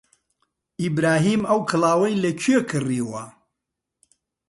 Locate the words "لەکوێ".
2.23-2.57